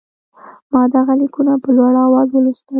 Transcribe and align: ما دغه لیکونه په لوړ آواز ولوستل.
ما 0.71 0.83
دغه 0.95 1.13
لیکونه 1.21 1.53
په 1.63 1.69
لوړ 1.77 1.93
آواز 2.05 2.27
ولوستل. 2.31 2.69